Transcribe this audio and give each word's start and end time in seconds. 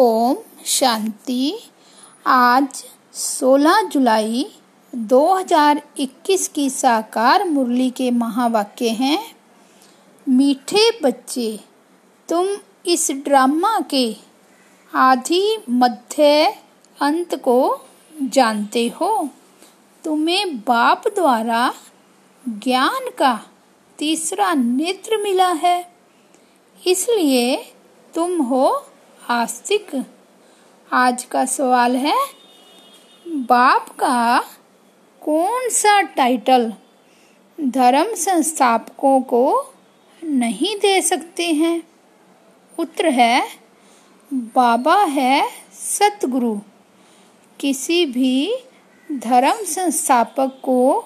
ओम 0.00 0.36
शांति। 0.66 1.58
आज 2.26 2.84
16 3.12 3.82
जुलाई 3.82 4.50
2021 4.94 6.48
की 6.48 6.70
साकार 6.70 7.44
मुरली 7.44 7.90
के 7.90 8.10
महावाक्य 8.10 8.88
हैं, 8.88 9.36
मीठे 10.28 11.00
बच्चे, 11.02 11.60
तुम 12.28 12.48
इस 12.86 13.10
ड्रामा 13.10 13.80
के 13.80 14.16
आधि 14.94 15.64
मध्य 15.70 16.54
अंत 17.00 17.34
को 17.34 17.80
जानते 18.22 18.88
हो। 18.88 19.28
तुम्हें 20.04 20.58
बाप 20.58 21.08
द्वारा 21.08 21.74
ज्ञान 22.48 23.10
का 23.18 23.46
तीसरा 23.98 24.54
नेत्र 24.54 25.16
मिला 25.22 25.52
है। 25.52 25.92
इसलिए 26.86 27.74
तुम 28.14 28.42
हो 28.42 28.84
आस्तिक। 29.28 29.90
आज 30.90 31.24
का 31.24 31.44
सवाल 31.44 31.96
है, 31.96 32.14
बाप 33.26 33.88
का 33.88 34.40
कौन 35.22 35.68
सा 35.68 36.00
टाइटल 36.00 36.72
धर्म 37.58 38.14
संस्थापकों 38.14 39.20
को 39.22 39.42
नहीं 40.22 40.74
दे 40.76 41.00
सकते 41.02 41.46
हैं? 41.52 41.82
उत्तर 42.78 43.06
है, 43.06 43.42
बाबा 44.30 44.96
है 45.04 45.42
सतगुरु। 45.72 46.56
किसी 47.60 48.04
भी 48.06 48.54
धर्म 49.12 49.64
संस्थापक 49.64 50.60
को 50.62 51.04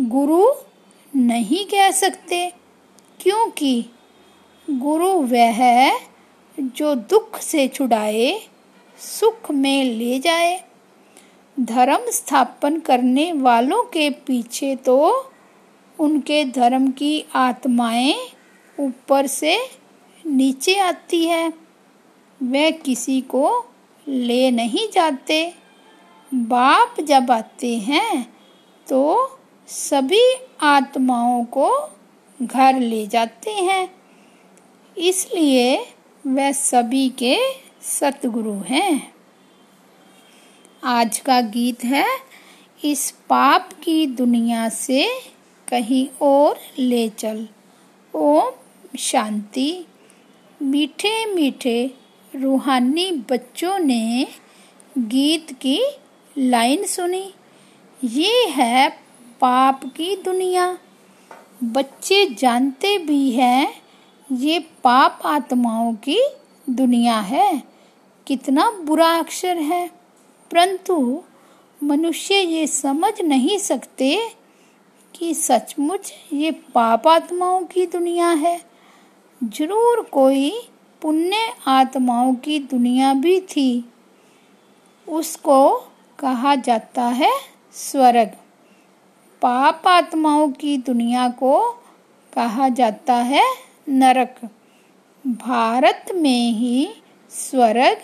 गुरु 0.00 0.44
नहीं 1.14 1.64
कह 1.64 1.90
सकते, 1.90 2.50
क्योंकि 3.20 3.84
गुरु 4.70 5.08
वह 5.08 5.52
है 5.54 6.15
जो 6.58 6.94
दुख 6.94 7.38
से 7.38 7.66
छुड़ाए, 7.68 8.40
सुख 8.98 9.50
में 9.50 9.84
ले 9.84 10.18
जाए। 10.18 10.62
धर्म 11.56 12.10
स्थापन 12.10 12.78
करने 12.80 13.32
वालों 13.32 13.82
के 13.84 14.08
पीछे 14.10 14.74
तो 14.76 14.98
उनके 15.98 16.44
धर्म 16.44 16.90
की 16.90 17.24
आत्माएँ 17.34 18.16
ऊपर 18.78 19.26
से 19.26 19.58
नीचे 20.24 20.78
आती 20.78 21.24
है। 21.24 21.52
वे 22.40 22.70
किसी 22.72 23.20
को 23.20 23.64
ले 24.06 24.50
नहीं 24.50 24.88
जाते। 24.88 25.54
बाप 26.30 27.00
जब 27.00 27.30
आते 27.30 27.76
हैं 27.78 28.34
तो 28.86 29.02
सभी 29.68 30.24
आत्माओं 30.60 31.44
को 31.44 31.70
घर 32.42 32.78
ले 32.78 33.06
जाते 33.06 33.50
हैं। 33.50 33.88
इसलिए 34.96 35.76
वे 36.26 36.52
सभी 36.52 37.08
के 37.08 37.38
सतगुरु 37.82 38.54
हैं। 38.54 39.14
आज 40.84 41.18
का 41.18 41.40
गीत 41.40 41.84
है, 41.84 42.06
इस 42.84 43.10
पाप 43.10 43.70
की 43.82 44.06
दुनिया 44.06 44.68
से 44.68 45.20
कहीं 45.68 46.08
और 46.20 46.60
ले 46.78 47.08
चल। 47.08 47.48
ओम 48.14 48.52
शांति। 48.98 49.84
मीठे 50.62 51.34
मीठे 51.34 51.90
रूहानी 52.36 53.12
बच्चों 53.12 53.78
ने 53.78 54.26
गीत 54.98 55.52
की 55.52 55.82
लाइन 56.38 56.84
सुनी। 56.84 57.34
ये 58.04 58.46
है 58.48 58.90
पाप 59.40 59.84
की 59.84 60.16
दुनिया। 60.16 60.78
बच्चे 61.64 62.26
जानते 62.26 62.98
भी 62.98 63.30
हैं 63.30 63.85
ये 64.32 64.58
पाप 64.58 65.18
आत्माओं 65.24 65.94
की 65.94 66.20
दुनिया 66.70 67.20
है। 67.20 67.62
कितना 68.26 68.70
बुरा 68.70 69.08
अक्षर 69.08 69.56
है। 69.56 69.88
परंतु 70.50 71.22
मनुष्य 71.82 72.34
ये 72.34 72.66
समझ 72.66 73.20
नहीं 73.20 73.58
सकते 73.58 74.30
कि 75.14 75.34
सचमुच 75.34 76.12
ये 76.32 76.50
पाप 76.50 77.08
आत्माओं 77.08 77.62
की 77.64 77.86
दुनिया 77.86 78.28
है। 78.28 78.62
ज़रूर 79.44 80.02
कोई 80.02 80.68
पुण्य 81.02 81.36
आत्माओं 81.66 82.34
की 82.34 82.58
दुनिया 82.58 83.14
भी 83.14 83.40
थी। 83.40 83.92
उसको 85.08 85.78
कहा 86.18 86.54
जाता 86.54 87.02
है 87.02 87.32
स्वर्ग। 87.72 88.28
पाप 89.42 89.82
आत्माओं 89.88 90.50
की 90.50 90.76
दुनिया 90.76 91.28
को 91.28 91.70
कहा 92.34 92.68
जाता 92.68 93.14
है 93.14 93.65
नरक। 93.88 94.40
भारत 95.26 96.04
में 96.14 96.52
ही 96.52 96.88
स्वर्ग 97.30 97.98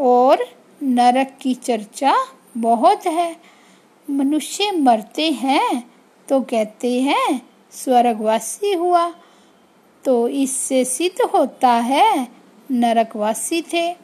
और 0.00 0.36
नरक 0.82 1.38
की 1.40 1.54
चर्चा 1.54 2.14
बहुत 2.56 3.06
है। 3.06 3.36
मनुष्य 4.10 4.70
मरते 4.70 5.30
हैं 5.30 5.90
तो 6.28 6.40
कहते 6.40 7.00
हैं, 7.00 7.40
स्वर्गवासी 7.72 8.72
हुआ। 8.72 9.14
तो 10.04 10.28
इससे 10.28 10.84
सिद्ध 10.84 11.30
होता 11.34 11.72
है, 11.72 12.28
नरकवासी 12.70 13.62
थे। 13.62 13.96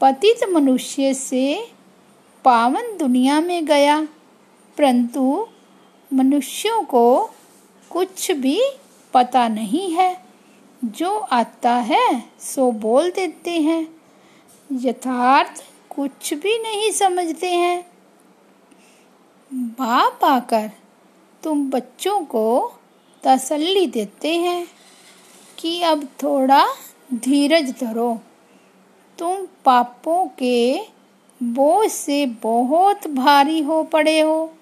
पतित 0.00 0.48
मनुष्य 0.48 1.14
से 1.14 1.72
पावन 2.44 2.96
दुनिया 2.96 3.40
में 3.40 3.64
गया। 3.64 4.08
परंतु 4.78 5.46
मनुष्यों 6.12 6.82
को 6.82 7.30
कुछ 7.90 8.32
भी 8.32 8.60
पता 9.16 9.48
नहीं 9.48 9.92
है। 9.92 10.24
जो 10.84 11.18
आता 11.18 11.74
है, 11.74 12.22
सो 12.40 12.72
बोल 12.72 13.10
देते 13.10 13.50
हैं। 13.50 13.88
यथार्थ 14.72 15.64
कुछ 15.96 16.34
भी 16.34 16.58
नहीं 16.58 16.90
समझते 16.90 17.50
हैं। 17.54 17.86
बाप 19.52 20.24
आकर 20.24 20.70
तुम 21.42 21.70
बच्चों 21.70 22.24
को 22.24 22.72
तसल्ली 23.24 23.86
देते 23.86 24.36
हैं 24.36 24.66
कि 25.58 25.82
अब 25.82 26.04
थोड़ा 26.22 26.66
धीरज 27.14 27.74
धरो। 27.80 28.20
तुम 29.18 29.46
पापों 29.64 30.26
के 30.26 30.80
बोझ 31.42 31.90
से 31.90 32.26
बहुत 32.26 33.06
भारी 33.06 33.60
हो 33.62 33.82
पड़े 33.82 34.20
हो। 34.20 34.52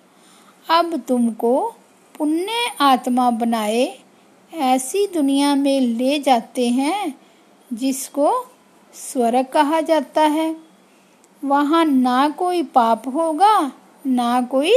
अब 0.70 1.00
तुमको 1.00 1.74
पुण्य 2.18 2.52
आत्मा 2.80 3.30
बनाए 3.30 3.98
ऐसी 4.54 5.06
दुनिया 5.06 5.54
में 5.54 5.80
ले 5.80 6.18
जाते 6.18 6.68
हैं 6.68 7.20
जिसको 7.72 8.46
स्वर्ग 8.94 9.46
कहा 9.46 9.80
जाता 9.80 10.20
है। 10.20 10.56
वहाँ 11.44 11.84
ना 11.84 12.28
कोई 12.28 12.62
पाप 12.62 13.08
होगा, 13.08 13.72
ना 14.06 14.42
कोई 14.42 14.74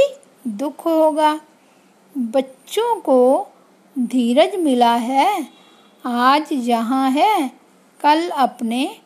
दुख 0.48 0.86
होगा। 0.86 1.40
बच्चों 2.18 3.00
को 3.00 3.46
धीरज 3.98 4.56
मिला 4.56 4.94
है। 4.94 5.48
आज 6.06 6.48
यहाँ 6.52 7.10
है, 7.10 7.50
कल 8.00 8.28
अपने 8.28 8.96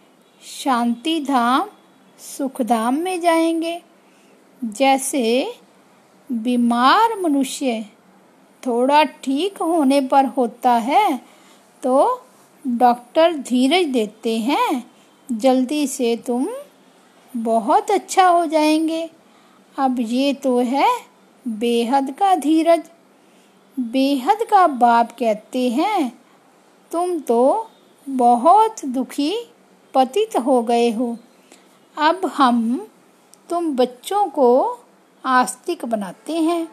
शांति 0.64 1.20
धाम 1.20 1.68
सुख 2.18 2.62
धाम 2.62 2.94
में 2.94 3.20
जाएँगे। 3.20 3.82
जैसे 4.64 5.54
बीमार 6.32 7.20
मनुष्य 7.20 7.86
थोड़ा 8.62 9.02
ठीक 9.04 9.58
होने 9.58 10.00
पर 10.00 10.26
होता 10.26 10.72
है 10.72 11.20
तो 11.82 12.22
डॉक्टर 12.64 13.32
धीरज 13.32 13.86
देते 13.86 14.36
हैं। 14.38 14.84
जल्दी 15.28 15.86
से 15.86 16.16
तुम 16.16 16.46
बहुत 17.34 17.90
अच्छा 17.90 18.28
हो 18.28 18.46
जाएँगे। 18.46 19.10
अब 19.78 19.96
ये 20.00 20.32
तो 20.34 20.58
है 20.58 20.88
बेहद 21.48 22.14
का 22.18 22.34
धीरज। 22.36 22.82
बेहद 23.76 24.42
का 24.50 24.66
बाप 24.66 25.12
कहते 25.12 25.68
हैं, 25.70 26.12
तुम 26.90 27.18
तो 27.20 27.70
बहुत 28.06 28.84
दुखी 28.84 29.34
पतित 29.94 30.36
हो 30.36 30.62
गए 30.62 30.90
हो। 30.90 31.16
अब 31.96 32.26
हम 32.26 32.88
तुम 33.50 33.74
बच्चों 33.76 34.24
को 34.26 34.78
आस्तिक 35.24 35.84
बनाते 35.84 36.32
हैं। 36.32 36.68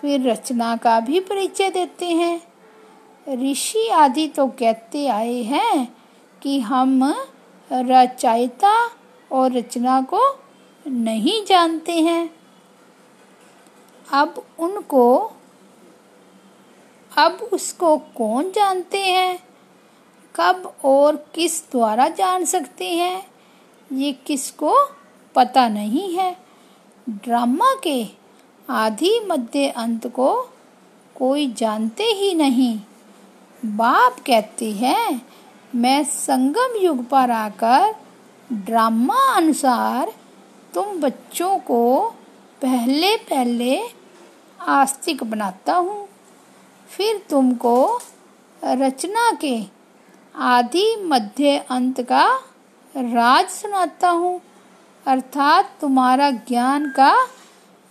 फिर 0.00 0.28
रचना 0.28 0.76
का 0.76 1.00
भी 1.00 1.20
परिचय 1.20 1.70
देते 1.70 2.06
हैं। 2.06 2.40
ऋषि 3.28 3.88
आदि 3.88 4.28
तो 4.28 4.46
कहते 4.46 5.06
आए 5.06 5.42
हैं 5.42 5.96
कि 6.42 6.60
हम 6.60 7.14
रचयिता 7.72 8.90
और 9.32 9.52
रचना 9.52 10.00
को 10.02 10.20
नहीं 10.86 11.44
जानते 11.44 11.92
हैं। 11.92 12.30
अब 14.12 14.46
उनको, 14.58 15.32
अब 17.18 17.48
उसको 17.52 17.96
कौन 17.96 18.50
जानते 18.50 19.02
हैं? 19.02 19.38
कब 20.36 20.74
और 20.84 21.16
किस 21.34 21.70
द्वारा 21.70 22.08
जान 22.08 22.44
सकते 22.44 22.88
हैं? 22.88 23.26
ये 23.92 24.12
किसको 24.12 24.74
पता 25.34 25.68
नहीं 25.68 26.16
है। 26.16 26.36
ड्रामा 27.08 27.74
के 27.84 28.17
आदि 28.68 29.18
मध्य 29.26 29.68
अंत 29.76 30.06
को 30.06 30.30
कोई 31.16 31.46
जानते 31.52 32.04
ही 32.04 32.34
नहीं। 32.34 32.78
बाप 33.64 34.16
कहती 34.26 34.72
है, 34.72 35.20
मैं 35.74 36.02
संगम 36.04 36.76
युग 36.80 37.04
पर 37.04 37.30
आकर 37.30 37.94
ड्रामा 38.50 39.22
अनुसार 39.36 40.12
तुम 40.74 41.00
बच्चों 41.00 41.58
को 41.58 42.10
पहले 42.62 43.16
पहले 43.16 43.80
आस्तिक 44.60 45.24
बनाता 45.24 45.74
हूँ। 45.74 46.06
फिर 46.88 47.22
तुमको 47.30 48.00
रचना 48.62 49.30
के 49.32 49.56
आदि 50.34 50.84
मध्य 51.04 51.56
अंत 51.70 52.00
का 52.02 52.26
राज 52.94 53.48
सुनाता 53.48 54.08
हूँ। 54.10 54.40
अर्थात 55.06 55.76
तुम्हारा 55.80 56.30
ज्ञान 56.30 56.88
का 56.90 57.12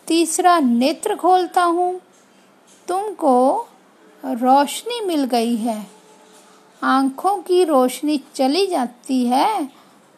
तीसरा 0.08 0.60
नेत्र 0.60 1.16
खोलता 1.16 1.64
हूँ। 1.64 2.00
तुमको 2.88 3.68
रोशनी 4.24 5.00
मिल 5.06 5.24
गई 5.24 5.56
है। 5.56 5.86
आँखों 6.82 7.38
की 7.38 7.64
रोशनी 7.64 8.22
चली 8.36 8.66
जाती 8.68 9.26
है 9.26 9.66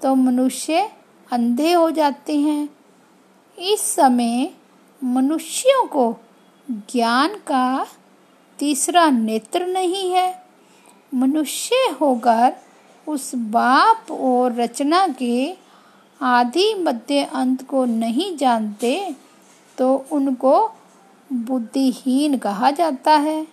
तो 0.02 0.14
मनुष्य 0.16 0.90
अंधे 1.32 1.72
हो 1.74 1.90
जाते 1.92 2.38
हैं। 2.38 2.70
इस 3.58 3.82
समय 3.82 4.50
मनुष्यों 5.02 5.86
को 5.88 6.16
ज्ञान 6.92 7.36
का 7.48 7.88
तीसरा 8.60 9.10
नेत्र 9.10 9.66
नहीं 9.66 10.12
है। 10.12 10.44
मनुष्य 11.14 11.76
होकर 12.02 12.54
उस 13.08 13.32
बाप 13.36 14.12
और 14.12 14.54
रचना 14.54 15.08
के 15.08 15.56
आदि 16.22 16.74
मध्य 16.74 17.24
अंत 17.34 17.68
को 17.68 17.86
नहीं 17.86 18.36
जानते। 18.38 19.16
तो 19.80 20.06
उनको 20.12 20.72
बुद्धिहीन 21.34 22.38
कहा 22.38 22.72
जाता 22.72 23.12
है। 23.12 23.48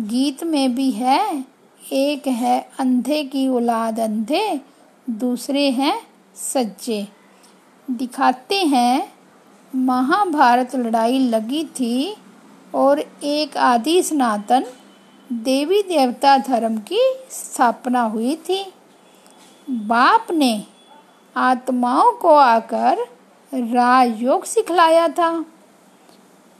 गीत 0.00 0.44
में 0.44 0.74
भी 0.74 0.90
है, 0.90 1.44
एक 1.92 2.26
है 2.26 2.70
अंधे 2.78 3.22
की 3.24 3.48
औलाद 3.48 4.00
अंधे, 4.00 4.60
दूसरे 5.10 5.70
हैं 5.70 6.00
सज्जे 6.34 7.06
दिखाते 7.90 8.56
हैं, 8.64 9.12
महाभारत 9.76 10.76
लड़ाई 10.76 11.18
लगी 11.18 11.64
थी 11.64 12.16
और 12.74 13.00
एक 13.24 13.56
आदि 13.56 14.02
सनातन 14.02 14.64
देवी 15.32 15.82
देवता 15.82 16.36
धर्म 16.38 16.78
की 16.78 17.00
स्थापना 17.30 18.02
हुई 18.02 18.36
थी। 18.36 18.64
बाप 19.70 20.30
ने 20.30 20.64
आत्माओं 21.36 22.12
को 22.12 22.34
आकर 22.34 23.06
राजयोग 23.54 24.44
सिखलाया 24.44 25.08
था। 25.08 25.44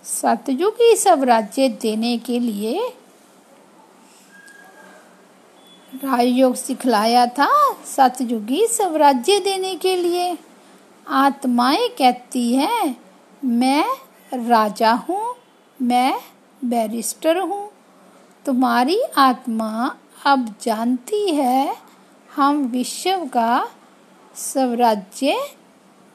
सतयुगी 0.04 0.96
सब 0.96 1.22
राज्य 1.22 1.68
देने 1.68 2.18
के 2.18 2.38
लिए 2.38 2.92
राजयोग 5.94 6.54
सिखलाया 6.54 7.26
था। 7.26 7.48
सतयुगी 7.84 8.66
सब 8.66 8.96
राज्य 8.96 9.40
देने 9.40 9.74
के 9.74 9.96
लिए। 9.96 10.38
आत्माएँ 11.08 11.88
कहती 11.88 12.54
हैं, 12.54 12.96
मैं 13.44 13.84
राजा 14.46 14.92
हूँ, 14.92 15.34
मैं 15.82 16.20
बैरिस्टर 16.64 17.38
हूँ। 17.38 17.70
तुम्हारी 18.46 19.00
आत्मा 19.16 19.96
अब 20.26 20.54
जानती 20.62 21.30
है, 21.30 21.76
हम 22.36 22.64
विश्व 22.64 23.24
का 23.34 23.68
स्वराज्य 24.36 25.36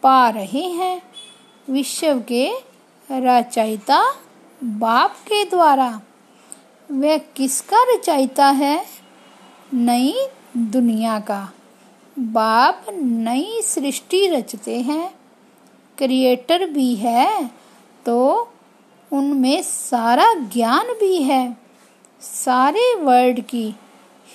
पा 0.04 0.30
रहे 0.30 0.66
हैं 0.70 1.02
विश्व 1.70 2.20
के 2.28 2.52
रचयिता 3.12 4.00
बाप 4.64 5.16
के 5.24 5.44
द्वारा। 5.46 6.02
वह 6.92 7.18
किसका 7.18 7.78
रचयिता 7.84 8.50
है? 8.50 8.86
नई 9.74 10.14
दुनिया 10.58 11.20
का। 11.20 11.54
बाप 12.20 12.86
नई 12.94 13.62
सृष्टि 13.62 14.28
रचते 14.28 14.80
हैं। 14.82 15.14
क्रिएटर 15.98 16.66
भी 16.66 16.94
है 16.96 17.52
तो 18.06 18.50
उनमें 19.12 19.62
सारा 19.64 20.34
ज्ञान 20.34 20.86
भी 21.00 21.22
है। 21.24 21.58
सारे 22.22 22.94
वर्ल्ड 22.96 23.42
की 23.42 23.74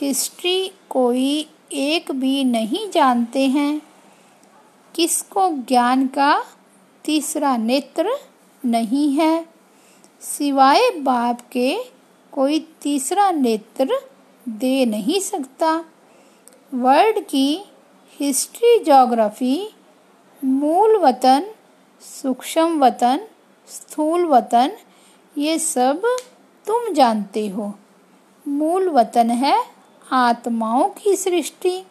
हिस्ट्री 0.00 0.70
कोई 0.90 1.48
एक 1.72 2.12
भी 2.12 2.44
नहीं 2.44 2.90
जानते 2.90 3.46
हैं। 3.46 3.80
किसको 4.98 5.48
ज्ञान 5.50 6.06
का 6.06 6.44
तीसरा 7.04 7.56
नेत्र 7.56 8.10
नहीं 8.64 9.12
है? 9.12 9.46
सिवाय 10.20 10.90
बाप 10.90 11.40
के 11.40 11.78
कोई 12.32 12.68
तीसरा 12.82 13.30
नेत्र 13.30 14.00
दे 14.48 14.84
नहीं 14.84 15.20
सकता। 15.20 15.84
वर्ल्ड 16.74 17.26
की 17.26 17.64
हिस्ट्री 18.20 18.78
जोग्राफी 18.78 19.74
मूल 20.44 20.96
वतन, 20.96 21.54
सूक्ष्म 22.00 22.84
वतन, 22.84 23.20
स्थूल 23.68 24.24
वतन, 24.24 24.70
ये 25.38 25.58
सब 25.58 26.02
तुम 26.66 26.94
जानते 26.94 27.48
हो। 27.48 27.74
मूल 28.48 28.88
वतन 28.88 29.30
है 29.30 29.64
आत्माओं 30.12 30.88
की 30.88 31.16
सृष्टि। 31.16 31.82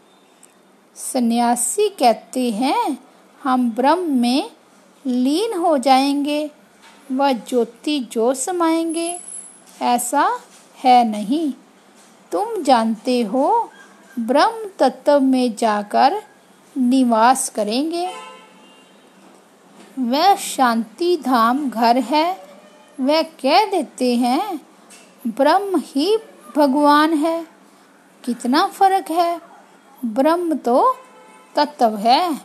सन्यासी 0.98 1.90
कहते 1.90 2.52
हैं, 2.52 2.98
हम 3.44 3.72
ब्रह्म 3.72 4.00
में 4.00 4.52
लीन 5.06 5.54
हो 5.58 5.78
जाएँगे 5.78 6.52
व 7.12 7.32
ज्योति 7.32 8.00
जो 8.00 8.34
समाएँगे। 8.34 9.20
ऐसा 9.82 10.40
है 10.84 11.04
नहीं। 11.04 11.54
तुम 12.32 12.64
जानते 12.64 13.22
हो, 13.22 13.72
ब्रह्म 14.20 14.70
तत्व 14.80 15.20
में 15.20 15.56
जाकर 15.56 16.24
निवास 16.78 17.50
करेंगे। 17.50 18.10
वह 20.00 20.36
शांति 20.36 21.18
धाम 21.18 21.70
घर 21.70 21.98
है। 21.98 22.44
वह 23.00 23.22
कह 23.22 23.66
देते 23.66 24.16
हैं, 24.16 24.68
ब्रह्म 25.28 25.82
ही 25.86 26.18
भगवान 26.58 27.14
है। 27.14 27.48
कितना 28.26 28.68
फ़र्क 28.68 29.12
है? 29.12 29.47
ब्रह्म 30.06 30.56
तो 30.56 30.96
तत्व 31.56 31.96
है। 31.96 32.42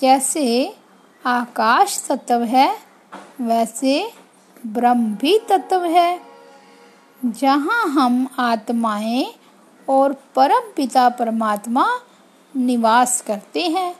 जैसे 0.00 0.76
आकाश 1.26 2.06
तत्व 2.08 2.42
है, 2.42 2.78
वैसे 3.40 4.12
ब्रह्म 4.66 5.14
भी 5.14 5.38
तत्व 5.38 5.84
है। 5.84 6.20
जहाँ 7.24 7.88
हम 7.88 8.28
आत्माएँ 8.38 9.34
और 9.88 10.12
परम 10.12 10.72
पिता 10.76 11.08
परमात्मा 11.08 11.88
निवास 12.56 13.20
करते 13.20 13.62
हैं, 13.62 13.96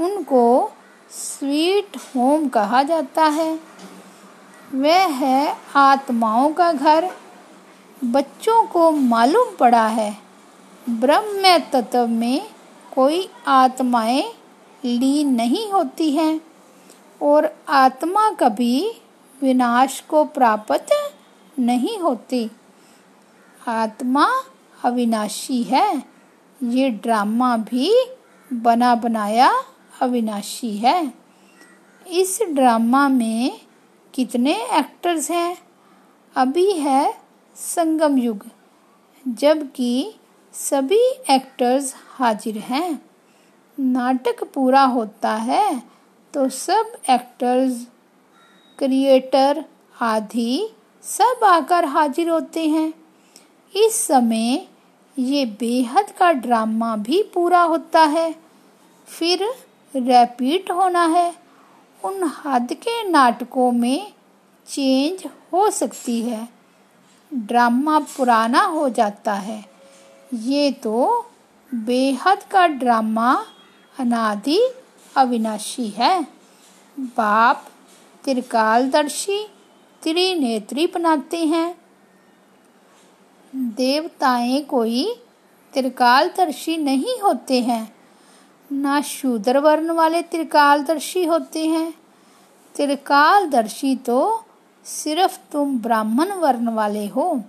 उनको 0.00 0.72
स्वीट 1.10 1.96
होम 1.96 2.48
कहा 2.48 2.82
जाता 2.82 3.24
है। 3.24 3.60
वह 4.74 5.06
है 5.06 5.56
आत्माओं 5.76 6.52
का 6.52 6.72
घर। 6.72 7.10
बच्चों 8.04 8.66
को 8.66 8.90
मालूम 8.90 9.56
पड़ा 9.56 9.86
है 9.86 10.29
ब्रह्म 10.88 11.58
तत्व 11.72 12.06
में 12.06 12.46
कोई 12.94 13.28
आत्माएँ 13.46 14.32
लीन 14.84 15.34
नहीं 15.34 15.70
होती 15.70 16.10
हैं 16.10 16.40
और 17.22 17.56
आत्मा 17.68 18.30
कभी 18.30 18.92
विनाश 19.42 20.00
को 20.00 20.24
प्राप्त 20.24 21.12
नहीं 21.58 21.98
होती। 21.98 22.50
आत्मा 23.68 24.28
अविनाशी 24.84 25.62
है। 25.62 26.02
ये 26.62 26.90
ड्रामा 26.90 27.56
भी 27.56 28.06
बना 28.52 28.94
बनाया 28.94 29.52
अविनाशी 30.02 30.76
है। 30.76 31.14
इस 32.06 32.42
ड्रामा 32.42 33.08
में 33.08 33.60
कितने 34.14 34.54
एक्टर्स 34.72 35.30
हैं? 35.30 35.58
अभी 36.36 36.72
है 36.72 37.14
संगम 37.56 38.18
युग, 38.18 38.46
जबकि 39.28 40.14
सभी 40.54 40.98
एक्टर्स 41.30 41.94
हाजिर 42.08 42.56
हैं। 42.58 43.02
नाटक 43.78 44.42
पूरा 44.44 44.82
होता 44.82 45.34
है 45.34 45.82
तो 46.34 46.48
सब 46.48 46.92
एक्टर्स 47.10 47.86
क्रिएटर 48.78 49.64
आदि 50.00 50.70
सब 51.04 51.44
आकर 51.44 51.84
हाजिर 51.84 52.28
होते 52.28 52.66
हैं। 52.68 52.92
इस 53.74 53.94
समय 53.96 54.66
ये 55.18 55.44
बेहद 55.60 56.10
का 56.10 56.32
ड्रामा 56.32 56.94
भी 56.96 57.22
पूरा 57.34 57.62
होता 57.62 58.00
है। 58.00 58.34
फिर 59.08 59.48
रैपिट 59.94 60.70
होना 60.70 61.04
है। 61.06 61.34
उन 62.04 62.30
हद 62.44 62.72
के 62.72 63.02
नाटकों 63.08 63.70
में 63.72 64.12
चेंज 64.66 65.24
हो 65.52 65.70
सकती 65.70 66.20
है। 66.22 66.48
ड्रामा 67.34 67.98
पुराना 68.16 68.64
हो 68.66 68.88
जाता 68.88 69.34
है। 69.34 69.64
ये 70.34 70.72
तो 70.72 71.30
बेहद 71.74 72.42
का 72.42 72.66
ड्रामा, 72.66 73.44
अनादि 73.98 74.60
अविनाशी 75.16 75.88
है। 75.88 76.26
बाप 77.00 77.66
त्रिकालदर्शी, 78.24 79.46
त्रिनेत्री 80.02 80.86
बनाते 80.86 81.44
हैं। 81.44 81.80
देवताएँ 83.54 84.62
कोई 84.62 85.22
त्रिकालदर्शी 85.74 86.76
नहीं 86.76 87.20
होते 87.20 87.60
हैं। 87.60 87.96
ना 88.72 89.00
शूद्र 89.00 89.58
वर्ण 89.58 89.90
वाले 89.90 90.22
त्रिकालदर्शी 90.22 91.24
होते 91.24 91.66
हैं। 91.66 91.94
त्रिकालदर्शी 92.74 93.96
तो 93.96 94.44
सिर्फ़ 94.84 95.38
तुम 95.52 95.78
ब्राह्मण 95.78 96.32
वर्ण 96.32 96.68
वाले 96.68 97.06
हो। 97.06 97.42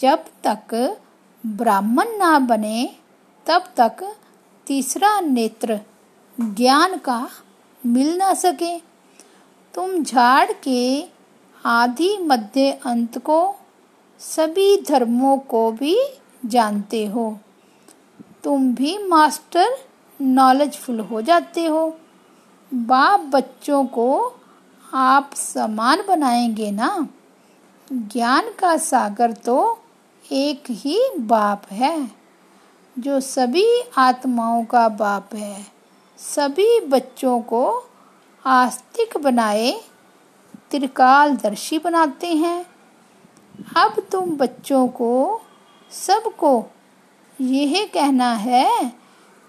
जब 0.00 0.24
तक 0.46 1.00
ब्राह्मण 1.46 2.16
ना 2.16 2.38
बने, 2.38 2.96
तब 3.46 3.64
तक 3.76 4.16
तीसरा 4.66 5.20
नेत्र 5.20 5.80
ज्ञान 6.40 6.98
का 6.98 7.30
मिल 7.86 8.16
ना 8.16 8.34
सके। 8.34 8.78
तुम 9.74 10.02
झाड़ 10.02 10.52
के 10.52 11.06
आदि 11.66 12.18
मध्य 12.18 12.70
अंत 12.70 13.18
को 13.18 13.56
सभी 14.18 14.82
धर्मों 14.82 15.38
को 15.38 15.72
भी 15.72 15.98
जानते 16.46 17.06
हो। 17.06 17.38
तुम 18.44 18.74
भी 18.74 18.98
मास्टर 18.98 19.66
नॉलेजफुल 20.20 21.00
हो 21.00 21.22
जाते 21.22 21.66
हो। 21.66 21.98
बाप 22.74 23.20
बच्चों 23.20 23.84
को 23.84 24.34
आप 24.94 25.30
समान 25.34 25.98
बनाएँगे 26.08 26.70
ना? 26.70 27.08
ज्ञान 27.92 28.50
का 28.58 28.76
सागर 28.76 29.32
तो 29.32 29.84
एक 30.32 30.64
ही 30.70 31.10
बाप 31.18 31.62
है, 31.72 32.10
जो 32.98 33.20
सभी 33.20 33.82
आत्माओं 33.98 34.64
का 34.64 34.88
बाप 34.88 35.34
है। 35.34 35.66
सभी 36.18 36.80
बच्चों 36.80 37.40
को 37.40 37.84
आस्तिक 38.46 39.18
बनाए, 39.18 39.80
त्रिकालदर्शी 40.70 41.78
बनाते 41.78 42.26
हैं। 42.26 42.66
अब 43.76 44.00
तुम 44.12 44.36
बच्चों 44.36 44.88
को, 44.88 45.40
सबको 45.90 46.64
यह 47.40 47.90
कहना 47.94 48.32
है 48.32 48.92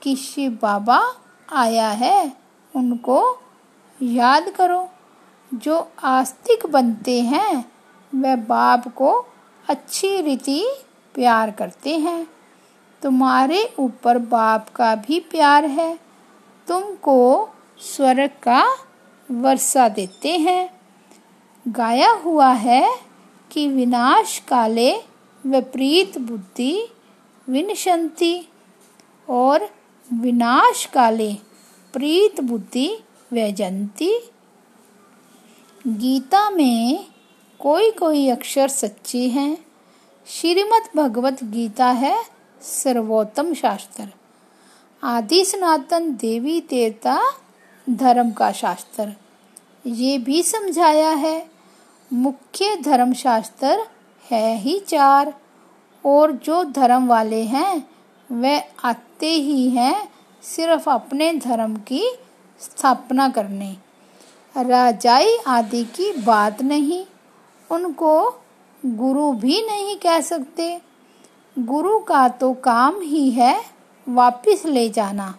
कि 0.01 0.15
शिव 0.15 0.59
बाबा 0.61 1.15
आया 1.53 1.89
है, 1.89 2.33
उनको 2.75 3.39
याद 4.01 4.49
करो। 4.49 4.89
जो 5.53 5.91
आस्तिक 6.03 6.65
बनते 6.65 7.21
हैं, 7.21 7.71
वह 8.15 8.35
बाप 8.35 8.87
को 8.87 9.25
अच्छी 9.69 10.21
रीति 10.21 10.65
प्यार 11.13 11.51
करते 11.51 11.97
हैं। 11.97 12.27
तुम्हारे 13.01 13.73
ऊपर 13.79 14.17
बाप 14.17 14.69
का 14.69 14.95
भी 14.95 15.19
प्यार 15.19 15.65
है। 15.65 15.99
तुमको 16.67 17.49
स्वर्ग 17.79 18.29
का 18.43 18.77
वर्षा 19.31 19.89
देते 19.89 20.37
हैं। 20.37 20.81
गाया 21.67 22.11
हुआ 22.11 22.51
है 22.51 22.99
कि 23.51 23.67
विनाश 23.67 24.39
काले 24.39 24.97
विपरीत 25.45 26.17
बुद्धि 26.17 26.91
विनशंति 27.49 28.47
और 29.29 29.69
विनाश 30.13 30.85
काले 30.85 31.33
प्रीत 31.93 32.41
बुद्धि 32.41 33.03
व्यजंती। 33.31 34.31
गीता 35.87 36.49
में 36.49 37.08
कोई 37.59 37.91
कोई 37.91 38.29
अक्षर 38.29 38.67
सच्चे 38.67 39.27
हैं। 39.27 39.57
श्रीमद् 40.27 40.97
भगवत 40.97 41.43
गीता 41.43 41.85
है 41.85 42.25
सर्वोत्तम 42.61 43.53
शास्त्र। 43.53 44.07
आदि 45.03 45.45
सनातन 45.45 46.09
देवी 46.11 46.59
देवता 46.61 47.19
धर्म 47.89 48.31
का 48.31 48.51
शास्त्र। 48.51 49.13
ये 49.85 50.17
भी 50.17 50.43
समझाया 50.43 51.09
है, 51.09 51.47
मुख्य 52.13 52.75
धर्म 52.75 53.13
शास्त्र 53.13 53.87
है 54.31 54.57
ही 54.57 54.79
चार, 54.79 55.33
और 56.05 56.31
जो 56.31 56.63
धर्म 56.63 57.07
वाले 57.07 57.43
हैं, 57.43 57.89
वे 58.31 58.59
आते 58.83 59.29
ही 59.29 59.69
हैं 59.69 60.09
सिर्फ़ 60.43 60.89
अपने 60.89 61.33
धर्म 61.33 61.75
की 61.75 62.03
स्थापना 62.59 63.29
करने। 63.29 63.77
राजाई 64.57 65.37
आदि 65.47 65.83
की 65.83 66.11
बात 66.21 66.61
नहीं 66.61 67.05
उनको 67.71 68.29
गुरु 68.83 69.31
भी 69.33 69.61
नहीं 69.65 69.95
कह 69.97 70.19
सकते। 70.21 70.79
गुरु 71.57 71.99
का 71.99 72.27
तो 72.29 72.53
काम 72.53 72.99
ही 73.01 73.29
है 73.31 73.55
वापिस 74.07 74.65
ले 74.65 74.89
जाना। 74.89 75.33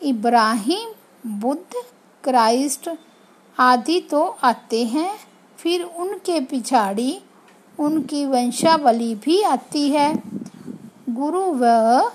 इब्राहिम, 0.00 0.90
बुद्ध, 1.40 1.82
क्राइस्ट 2.24 2.90
आदि 3.56 4.00
तो 4.00 4.24
आते 4.42 4.84
हैं, 4.84 5.10
फिर 5.58 5.82
उनके 5.82 6.40
पिछाड़ी 6.40 7.18
उनकी 7.78 8.24
वंशावली 8.26 9.14
भी 9.14 9.40
आती 9.42 9.88
है। 9.90 10.14
गुरु 11.10 11.40
वह 11.54 12.10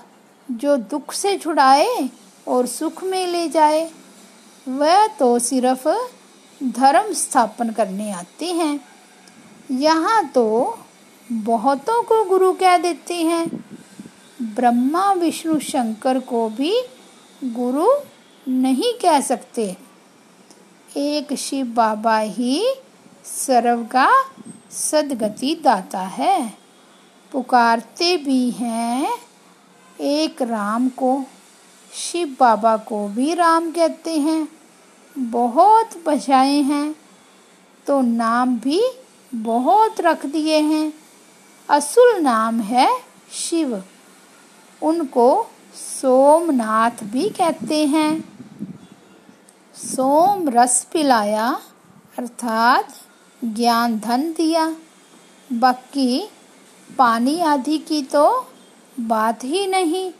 जो 0.48 0.76
दुख 0.76 1.12
से 1.12 1.36
छुड़ाए 1.38 2.08
और 2.48 2.66
सुख 2.66 3.02
में 3.04 3.26
ले 3.26 3.48
जाए, 3.48 3.90
वह 4.66 5.06
तो 5.08 5.38
सिर्फ़ 5.38 5.88
धर्म 6.60 7.12
स्थापन 7.12 7.70
करने 7.70 8.10
आते 8.12 8.52
हैं। 8.52 8.78
यहाँ 9.70 10.24
तो 10.28 10.78
बहुतों 11.32 12.02
को 12.02 12.24
गुरु 12.24 12.52
कह 12.52 12.78
देते 12.78 13.14
हैं। 13.14 13.46
ब्रह्मा, 14.42 15.12
विष्णु, 15.12 15.58
शंकर 15.60 16.18
को 16.20 16.48
भी 16.48 16.74
गुरु 17.44 17.88
नहीं 18.48 18.92
कह 18.94 19.20
सकते। 19.20 19.76
एक 20.96 21.32
शिव 21.34 21.66
बाबा 21.66 22.18
ही 22.18 22.64
सर्व 23.24 23.84
का 23.84 24.10
सदगति 24.70 25.54
दाता 25.54 26.00
है। 26.00 26.52
पुकारते 27.32 28.16
भी 28.16 28.50
हैं 28.50 29.18
एक 30.00 30.42
राम 30.42 30.88
को, 30.88 31.24
शिव 31.92 32.36
बाबा 32.40 32.76
को 32.76 33.06
भी 33.08 33.34
राम 33.34 33.70
कहते 33.70 34.18
हैं। 34.18 34.48
बहुत 35.18 35.90
बचाए 36.06 36.60
हैं 36.62 36.94
तो 37.86 38.00
नाम 38.00 38.56
भी 38.58 38.80
बहुत 39.34 40.00
रख 40.00 40.26
दिए 40.26 40.58
हैं। 40.58 40.92
असुल 41.70 42.20
नाम 42.20 42.60
है 42.60 43.00
शिव। 43.32 43.84
उनको 44.82 45.46
सोमनाथ 45.74 46.90
भी 47.02 47.28
कहते 47.28 47.86
हैं। 47.86 48.38
सोम 49.74 50.48
रस 50.48 50.86
पिलाया, 50.92 51.60
अर्थात 52.18 52.88
ज्ञान 53.44 53.98
धन 53.98 54.32
दिया। 54.32 54.76
बाकी 55.52 56.28
पानी 56.98 57.40
आदि 57.40 57.78
की 57.78 58.02
तो 58.02 58.48
बात 59.00 59.44
ही 59.44 59.66
नहीं। 59.66 60.12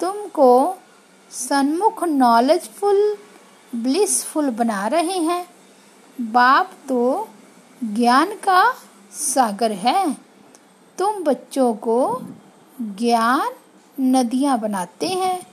तुमको 0.00 0.76
सन्मुख 1.30 2.04
नॉलेजफुल 2.04 3.16
ब्लिसफुल 3.74 4.50
बना 4.50 4.86
रहे 4.86 5.18
हैं। 5.18 5.46
बाप 6.20 6.70
तो 6.88 7.28
ज्ञान 7.84 8.26
का 8.26 8.74
सागर 9.12 9.72
है। 9.72 10.16
तुम 10.98 11.24
बच्चों 11.24 11.74
को 11.74 12.20
ज्ञान 12.80 13.48
नदियाँ 14.00 14.58
बनाते 14.58 15.08
हैं। 15.08 15.46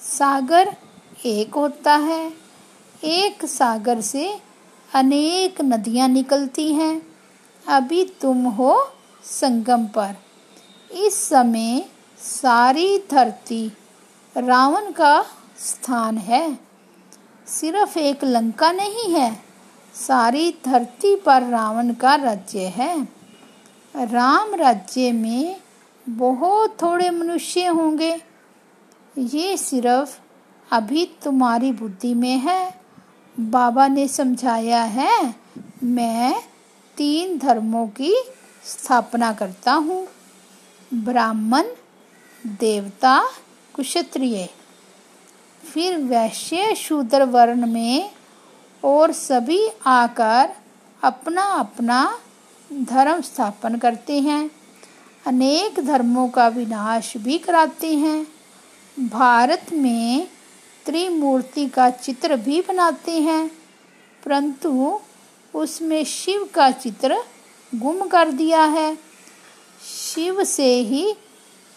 सागर 0.00 0.76
एक 1.24 1.54
होता 1.54 1.94
है। 1.94 2.32
एक 3.04 3.46
सागर 3.46 4.00
से 4.00 4.40
अनेक 4.94 5.60
नदियाँ 5.60 6.08
निकलती 6.08 6.74
हैं। 6.74 7.02
अभी 7.68 8.04
तुम 8.04 8.46
हो 8.46 8.92
संगम 9.24 9.86
पर। 9.86 10.16
इस 10.92 11.28
समय 11.28 11.88
सारी 12.18 12.98
धरती 13.10 13.72
रावण 14.36 14.92
का 14.92 15.22
स्थान 15.58 16.18
है। 16.18 16.58
सिर्फ़ 17.46 17.98
एक 17.98 18.24
लंका 18.24 18.72
नहीं 18.72 19.14
है 19.14 19.51
सारी 19.94 20.54
धरती 20.64 21.16
पर 21.16 21.42
रावण 21.42 21.94
का 21.94 22.14
राज्य 22.14 22.58
है। 22.58 23.08
राम 23.96 24.54
राज्य 24.54 25.12
में 25.12 25.60
बहुत 26.08 26.82
थोड़े 26.82 27.10
मनुष्य 27.10 27.66
होंगे। 27.66 28.20
ये 29.18 29.56
सिर्फ़ 29.56 30.20
अभी 30.74 31.10
तुम्हारी 31.24 31.72
बुद्धि 31.72 32.14
में 32.14 32.38
है। 32.38 32.80
बाबा 33.40 33.88
ने 33.88 34.08
समझाया 34.08 34.82
है, 34.82 35.34
मैं 35.82 36.42
तीन 36.96 37.38
धर्मों 37.38 37.86
की 37.86 38.14
स्थापना 38.64 39.32
करता 39.32 39.72
हूँ। 39.72 40.08
ब्राह्मण, 40.94 41.62
देवता, 42.46 43.24
कुक्षत्रिय। 43.74 44.48
फिर 45.72 45.96
वैश्य 45.96 46.74
शूद्र 46.74 47.24
वर्ण 47.24 47.66
में 47.66 48.10
और 48.84 49.12
सभी 49.12 49.68
आकर 49.86 50.50
अपना 51.02 51.42
अपना 51.42 52.18
धर्म 52.70 53.20
स्थापन 53.20 53.76
करते 53.76 54.18
हैं। 54.20 54.50
अनेक 55.26 55.80
धर्मों 55.80 56.28
का 56.28 56.48
विनाश 56.48 57.16
भी 57.16 57.38
कराते 57.38 57.94
हैं। 57.94 58.26
भारत 58.96 59.66
में 59.72 60.26
त्रिमूर्ति 60.86 61.66
का 61.66 61.88
चित्र 61.90 62.36
भी 62.36 62.60
बनाते 62.60 63.18
हैं, 63.20 63.48
परंतु 64.22 65.00
उसमें 65.54 66.04
शिव 66.04 66.48
का 66.54 66.70
चित्र 66.70 67.22
गुम 67.72 68.06
कर 68.08 68.30
दिया 68.30 68.64
है। 68.64 68.94
शिव 69.82 70.44
से 70.44 70.74
ही 70.74 71.14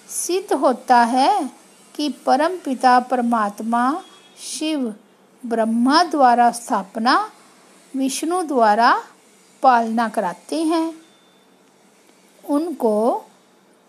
सिद्ध 0.09 0.53
होता 0.53 1.03
है 1.03 1.50
कि 1.95 2.09
परम 2.25 2.57
पिता 2.57 3.00
परमात्मा 3.00 4.03
शिव 4.39 4.93
ब्रह्मा 5.49 6.03
द्वारा 6.03 6.51
स्थापना, 6.51 7.31
विष्णु 7.95 8.41
द्वारा 8.41 9.03
पालना 9.63 10.09
कराते 10.09 10.63
हैं। 10.63 10.93
उनको 12.49 13.25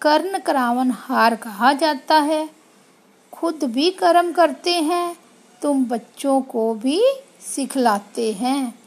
कर्ण 0.01 0.39
करावन 0.39 0.91
हार 0.91 1.37
कहा 1.37 1.73
जाता 1.73 2.15
है। 2.15 2.51
खुद 3.33 3.65
भी 3.65 3.91
कर्म 3.91 4.33
करते 4.33 4.73
हैं, 4.73 5.17
तुम 5.63 5.85
बच्चों 5.85 6.41
को 6.41 6.75
भी 6.75 7.03
सिखलाते 7.41 8.33
हैं। 8.33 8.79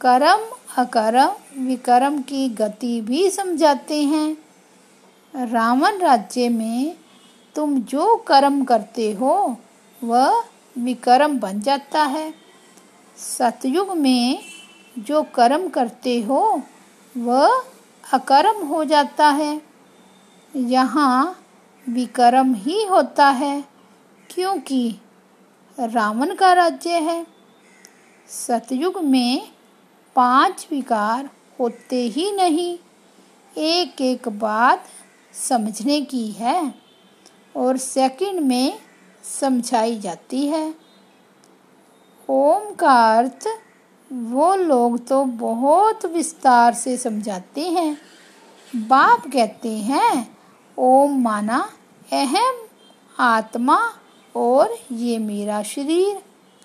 कर्म, 0.00 0.56
अकर्म, 0.78 1.32
विकर्म 1.66 2.22
की 2.22 2.48
गति 2.48 3.00
भी 3.00 3.30
समझाते 3.30 4.02
हैं। 4.02 4.36
रावण 5.46 5.98
राज्य 5.98 6.48
में 6.48 6.96
तुम 7.54 7.80
जो 7.80 8.16
कर्म 8.16 8.64
करते 8.64 9.12
हो, 9.12 9.56
वह 10.04 10.44
विकर्म 10.78 11.38
बन 11.38 11.60
जाता 11.60 12.02
है। 12.02 12.34
सतयुग 13.16 13.90
में 13.90 14.38
जो 14.98 15.22
कर्म 15.22 15.68
करते 15.68 16.20
हो, 16.20 16.62
वह 17.16 17.64
अकर्म 18.12 18.66
हो 18.66 18.84
जाता 18.84 19.28
है। 19.28 19.62
यहाँ 20.56 21.38
विकर्म 21.88 22.54
ही 22.54 22.84
होता 22.84 23.28
है, 23.28 23.64
क्योंकि 24.30 24.96
रावण 25.78 26.34
का 26.34 26.52
राज्य 26.52 26.90
है। 26.90 27.26
सतयुग 28.28 28.98
में 29.04 29.48
पाँच 30.16 30.66
विकार 30.70 31.30
होते 31.60 32.02
ही 32.02 32.32
नहीं 32.32 32.78
एक 33.58 34.00
एक 34.00 34.28
बात 34.28 34.84
समझने 35.48 36.00
की 36.00 36.26
है। 36.30 36.74
और 37.56 37.76
सेकंड 37.76 38.40
में 38.40 38.78
समझाई 39.40 39.98
जाती 39.98 40.46
है। 40.46 40.74
ओम 42.28 42.74
का 42.74 43.18
अर्थ, 43.18 43.46
वो 44.12 44.54
लोग 44.54 45.06
तो 45.06 45.24
बहुत 45.24 46.06
विस्तार 46.06 46.74
से 46.74 46.96
समझाते 46.96 47.60
हैं। 47.60 47.96
बाप 48.76 49.26
कहते 49.26 49.68
हैं, 49.68 50.36
ओम 50.78 51.22
माना 51.22 51.58
अहम 52.12 52.62
आत्मा 53.18 53.78
और 54.36 54.76
ये 54.92 55.18
मेरा 55.18 55.62
शरीर। 55.62 56.22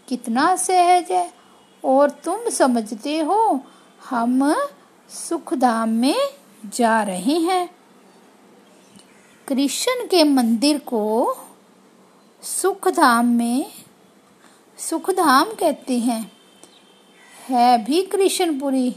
कितना 0.08 0.56
सहज 0.56 1.12
है, 1.12 1.34
और 1.84 2.10
तुम 2.10 2.50
समझते 2.50 3.20
हो, 3.20 3.60
हम 4.10 4.54
सुखधाम 5.10 5.90
में 5.90 6.16
जा 6.66 7.02
रहे 7.04 7.38
हैं। 7.40 7.70
कृष्ण 9.48 10.08
के 10.08 10.24
मंदिर 10.24 10.78
को 10.78 11.38
सुखधाम 12.44 13.26
में, 13.26 13.72
सुखधाम 14.78 15.46
कहते 15.46 16.00
हैं। 16.00 16.32
है 17.48 17.84
भी 17.84 18.02
कृष्णपुरी। 18.02 18.96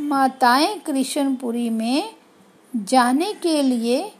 माताएँ 0.00 0.78
कृष्णपुरी 0.78 1.70
में 1.70 2.14
जाने 2.76 3.34
के 3.34 3.62
लिए 3.62 4.12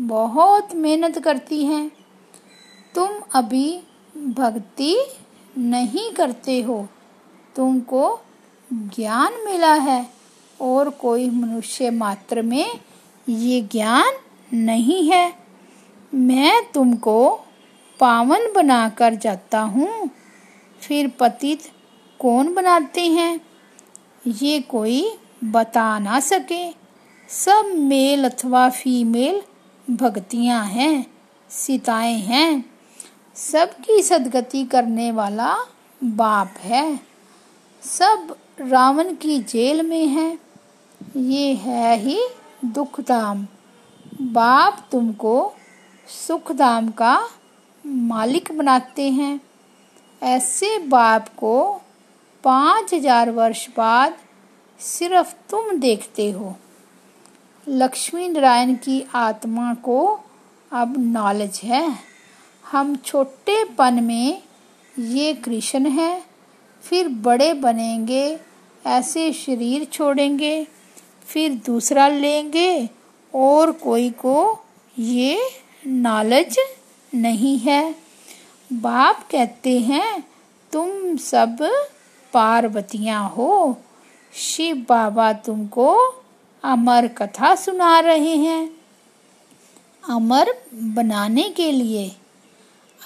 बहुत 0.00 0.74
मेहनत 0.74 1.18
करती 1.18 1.64
हैं। 1.64 1.90
तुम 2.94 3.08
अभी 3.34 3.82
भक्ति 4.16 4.96
नहीं 5.58 6.12
करते 6.12 6.62
हो। 6.62 6.88
तुमको 7.56 8.20
ज्ञान 8.72 9.32
मिला 9.46 9.74
है 9.74 10.10
और 10.60 10.90
कोई 10.90 11.30
मनुष्य 11.30 11.90
मात्र 11.90 12.42
में 12.42 12.80
ये 13.28 13.60
ज्ञान 13.60 14.12
नहीं 14.52 15.12
है। 15.12 15.34
मैं 16.14 16.72
तुमको 16.72 17.44
पावन 18.00 18.52
बनाकर 18.56 19.14
जाता 19.14 19.60
हूँ। 19.60 20.10
फिर 20.80 21.08
पतित 21.20 21.60
कौन 22.18 22.54
बनाते 22.54 23.06
हैं? 23.06 23.40
ये 24.26 24.60
कोई 24.60 25.18
बता 25.44 25.98
ना 25.98 26.20
सके। 26.20 26.70
सब 27.28 27.72
मेल 27.74 28.24
अथवा 28.24 28.68
फीमेल 28.70 29.42
भक्तियाँ 29.90 30.64
हैं, 30.64 31.06
सीताएँ 31.50 32.14
हैं। 32.14 32.64
सबकी 33.34 34.02
सदगति 34.02 34.64
करने 34.64 35.12
वाला 35.12 35.56
बाप 36.04 36.54
है। 36.58 37.00
सब 37.82 38.36
रावण 38.60 39.14
की 39.14 39.38
जेल 39.38 39.82
में 39.82 40.06
है। 40.06 40.38
ये 41.16 41.54
है 41.54 41.96
ही 41.96 42.20
दुखधाम 42.64 43.46
बाप 44.20 44.88
तुमको 44.92 45.52
सुखधाम 46.28 46.88
का 46.88 47.28
मालिक 47.84 48.50
बनाते 48.52 49.08
हैं। 49.10 49.40
ऐसे 50.22 50.78
बाप 50.78 51.28
को 51.28 51.58
पाँच 52.44 52.94
हज़ार 52.94 53.30
वर्ष 53.30 53.66
बाद 53.68 54.16
सिर्फ़ 54.80 55.34
तुम 55.50 55.70
देखते 55.72 56.30
हो। 56.30 56.54
लक्ष्मी 57.66 58.28
नारायण 58.28 58.74
की 58.74 59.02
आत्मा 59.14 59.72
को 59.74 59.98
अब 60.70 60.94
नॉलेज 60.98 61.60
है। 61.64 61.88
हम 62.64 62.94
छोटेपन 62.96 64.02
में 64.04 64.42
ये 64.94 65.32
कृष्ण 65.34 65.86
है। 65.88 66.22
फिर 66.84 67.08
बड़े 67.08 67.52
बनेंगे, 67.54 68.38
ऐसे 68.84 69.32
शरीर 69.32 69.84
छोड़ेंगे, 69.84 70.66
फिर 71.26 71.54
दूसरा 71.66 72.08
लेंगे 72.08 72.88
और 73.34 73.72
कोई 73.72 74.10
को 74.10 74.58
ये 74.96 75.40
नॉलेज 75.86 76.58
नहीं 77.14 77.58
है। 77.58 77.94
बाप 78.72 79.28
कहते 79.30 79.78
हैं, 79.78 80.28
तुम 80.72 81.16
सब 81.16 81.56
पार्वतियाँ 82.32 83.28
हो। 83.28 83.76
शिव 84.34 84.86
बाबा 84.88 85.32
तुमको 85.32 86.14
अमर 86.64 87.08
कथा 87.08 87.54
सुना 87.54 88.00
रहे 88.00 88.36
हैं। 88.36 88.70
अमर 90.08 90.54
बनाने 90.74 91.42
के 91.42 91.72
लिए, 91.72 92.16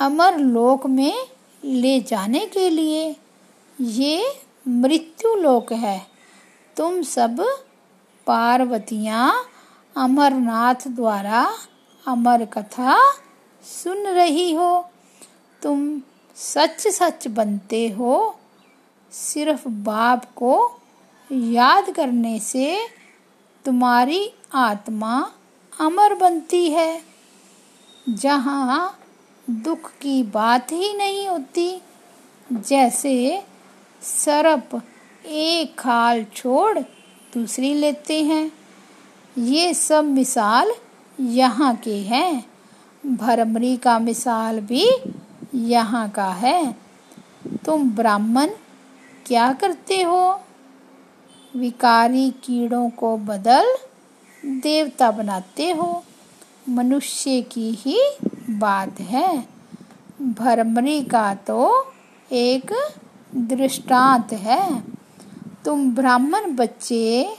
अमर 0.00 0.38
लोक 0.38 0.86
में 0.86 1.26
ले 1.64 2.00
जाने 2.00 2.46
के 2.46 2.70
लिए 2.70 3.16
ये 3.80 4.40
मृत्यु 4.68 5.34
लोक 5.34 5.72
है। 5.72 6.06
तुम 6.76 7.02
सब 7.02 7.40
पार्वतियाँ 8.26 9.46
अमरनाथ 9.96 10.88
द्वारा 10.88 11.52
अमर 12.08 12.44
कथा 12.44 13.21
सुन 13.62 14.06
रही 14.06 14.52
हो? 14.52 14.90
तुम 15.62 16.02
सच 16.36 16.88
सच 16.88 17.28
बनते 17.28 17.88
हो। 17.88 18.38
सिर्फ़ 19.12 19.68
बाप 19.68 20.24
को 20.24 20.80
याद 21.32 21.90
करने 21.90 22.40
से 22.40 22.86
तुम्हारी 23.64 24.32
आत्मा 24.54 25.32
अमर 25.80 26.14
बनती 26.14 26.70
है। 26.70 27.02
जहाँ 28.08 28.98
दुख 29.50 29.90
की 29.90 30.22
बात 30.22 30.72
ही 30.72 30.92
नहीं 30.92 31.28
होती, 31.28 31.82
जैसे 32.52 33.42
सरप 34.02 34.82
एक 35.26 35.78
खाल 35.78 36.24
छोड़ 36.24 36.78
दूसरी 37.34 37.74
लेते 37.74 38.22
हैं। 38.22 38.52
ये 39.38 39.74
सब 39.74 40.04
मिसाल 40.04 40.72
यहाँ 41.20 41.76
के 41.76 41.96
हैं। 41.96 42.51
भरमरी 43.06 43.76
का 43.76 43.98
मिसाल 43.98 44.60
भी 44.60 44.88
यहाँ 45.54 46.08
का 46.08 46.28
है। 46.28 46.76
तुम 47.64 47.90
ब्राह्मण 47.90 48.46
क्या 49.26 49.52
करते 49.52 50.02
हो? 50.02 50.40
विकारी 51.56 52.30
कीड़ों 52.30 52.90
को 52.90 53.16
बदल 53.16 53.76
देवता 54.44 55.10
बनाते 55.10 55.70
हो। 55.70 56.04
मनुष्य 56.68 57.42
की 57.42 57.70
ही 57.70 58.00
बात 58.50 59.00
है। 59.00 59.46
भरमरी 60.22 61.04
का 61.04 61.34
तो 61.34 61.92
एक 62.32 62.92
दृष्टांत 63.34 64.32
है। 64.32 64.80
तुम 65.64 65.94
ब्राह्मण 65.94 66.56
बच्चे, 66.56 67.36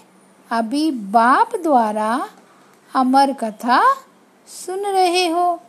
अभी 0.52 0.92
बाप 0.92 1.56
द्वारा 1.56 2.30
अमर 2.96 3.34
कथा 3.34 3.84
सुन 4.48 4.80
रहे 4.80 5.28
हो? 5.28 5.60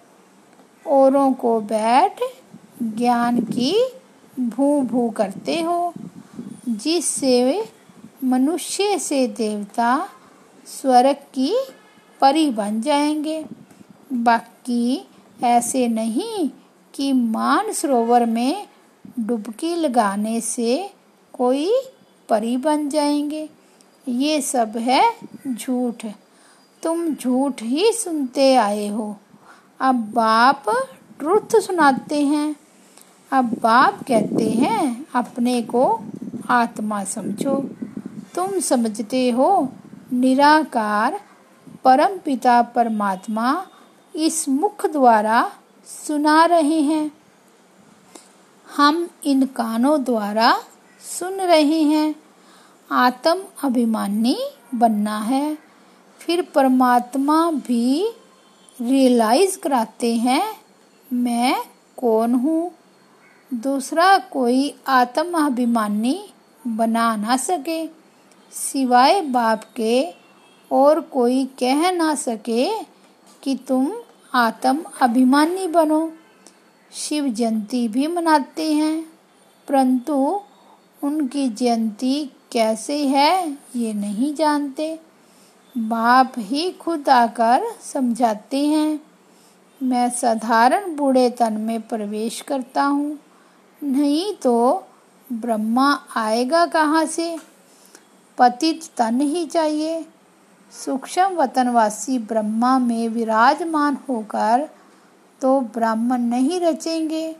औरों 0.86 1.32
को 1.32 1.60
बैठ 1.60 2.20
ज्ञान 2.82 3.40
की 3.40 3.92
भू 4.40 4.82
भू 4.82 5.10
करते 5.10 5.60
हो, 5.60 5.94
जिससे 6.68 7.68
मनुष्य 8.24 8.98
से 8.98 9.26
देवता 9.26 10.08
स्वर्ग 10.66 11.16
की 11.16 11.56
परी 12.20 12.50
बन 12.50 12.80
जाएँगे। 12.80 13.44
बाकी 14.12 15.08
ऐसे 15.44 15.88
नहीं 15.88 16.50
कि 16.94 17.12
मान 17.12 17.72
सरोवर 17.72 18.26
में 18.26 18.68
डुबकी 19.18 19.74
लगाने 19.74 20.40
से 20.40 20.90
कोई 21.32 21.72
परी 22.28 22.56
बन 22.56 22.88
जाएँगे। 22.88 23.48
ये 24.08 24.40
सब 24.40 24.76
है 24.76 25.14
झूठ। 25.54 26.06
तुम 26.84 27.14
झूठ 27.14 27.62
ही 27.62 27.92
सुनते 27.92 28.56
आए 28.56 28.88
हो। 28.88 29.16
अब 29.80 29.94
बाप 29.94 30.64
ट्रुथ 31.18 31.60
सुनाते 31.60 32.26
हैं। 32.26 32.56
अब 33.32 33.44
बाप 33.44 34.02
कहते 34.08 34.50
हैं, 34.50 35.06
अपने 35.14 35.62
को 35.62 36.00
आत्मा 36.50 37.04
समझो। 37.04 37.56
तुम 38.34 38.60
समझते 38.60 39.30
हो, 39.30 39.68
निराकार 40.12 41.20
परम 41.84 42.18
पिता 42.18 42.62
परमात्मा 42.62 43.66
इस 44.16 44.48
मुख 44.48 44.86
द्वारा 44.86 45.52
सुना 45.86 46.44
रहे 46.44 46.80
हैं। 46.80 47.10
हम 48.76 49.08
इन 49.24 49.46
कानों 49.46 50.04
द्वारा 50.04 50.60
सुन 51.18 51.34
रहे 51.34 51.82
हैं। 51.82 52.14
आत्म 52.90 53.42
अभिमानी 53.64 54.38
बनना 54.74 55.18
है। 55.18 55.63
फिर 56.24 56.42
परमात्मा 56.42 57.50
भी 57.50 58.08
रियलाइज़ 58.80 59.58
कराते 59.58 60.14
हैं, 60.14 60.42
मैं 61.12 61.56
कौन 61.96 62.34
हूँ? 62.34 62.72
दूसरा 63.54 64.18
कोई 64.18 64.74
आत्म 64.86 65.44
अभिमानी 65.46 66.24
बना 66.66 67.16
ना 67.16 67.36
सके, 67.36 67.86
सिवाय 68.52 69.20
बाप 69.20 69.64
के, 69.76 70.04
और 70.70 71.00
कोई 71.00 71.44
कह 71.44 71.90
ना 71.90 72.14
सके 72.14 72.66
कि 73.42 73.54
तुम 73.68 73.92
आत्म 74.34 74.84
अभिमानी 75.00 75.66
बनो। 75.66 76.12
शिव 76.92 77.28
जयंती 77.28 77.88
भी 77.88 78.06
मनाते 78.06 78.72
हैं, 78.72 79.00
परंतु 79.68 80.40
उनकी 81.02 81.48
जयंती 81.48 82.30
कैसे 82.52 83.06
है 83.06 83.58
ये 83.76 83.92
नहीं 83.92 84.34
जानते। 84.34 84.98
बाप 85.78 86.32
ही 86.38 86.72
खुद 86.72 87.08
आकर 87.08 87.62
समझाते 87.82 88.66
हैं। 88.66 89.00
मैं 89.82 90.10
साधारण 90.10 90.96
बूढ़े 90.96 91.30
तन 91.30 91.52
में 91.52 91.80
प्रवेश 91.80 92.40
करता 92.40 92.82
हूँ। 92.82 93.18
नहीं 93.82 94.34
तो 94.34 94.84
ब्रह्मा 95.32 96.00
आएगा 96.16 96.66
कहाँ 96.66 97.06
से? 97.06 97.38
पतित 98.38 98.84
तन 98.96 99.20
ही 99.20 99.46
चाहिए। 99.46 100.06
सूक्ष्म 100.84 101.22
वतनवासी 101.22 102.18
ब्रह्मा 102.18 102.78
में 102.78 103.08
विराजमान 103.08 103.98
होकर 104.08 104.68
तो 105.40 105.60
ब्राह्मण 105.60 106.20
नहीं 106.20 106.60
रचेंगे। 106.60 107.36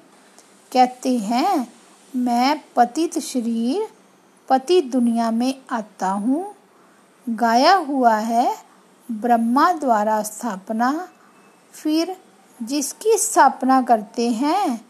कहते 0.72 1.18
हैं, 1.18 1.72
मैं 2.16 2.60
पतित 2.76 3.18
शरीर, 3.18 3.88
पति 4.48 4.80
दुनिया 4.80 5.30
में 5.30 5.54
आता 5.70 6.10
हूँ। 6.10 6.53
गाया 7.30 7.74
हुआ 7.74 8.14
है, 8.14 8.56
ब्रह्मा 9.10 9.72
द्वारा 9.72 10.22
स्थापना। 10.22 11.08
फिर 11.72 12.16
जिसकी 12.62 13.18
स्थापना 13.18 13.82
करते 13.82 14.30
हैं, 14.30 14.80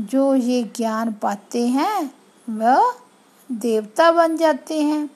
जो 0.00 0.34
ये 0.34 0.62
ज्ञान 0.76 1.12
पाते 1.12 1.66
हैं, 1.68 2.14
वह 2.50 2.94
देवता 3.52 4.12
बन 4.12 4.36
जाते 4.36 4.82
हैं। 4.82 5.10